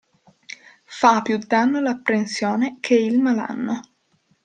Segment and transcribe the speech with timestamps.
[0.83, 3.81] Fa più danno l'apprensione che il malanno.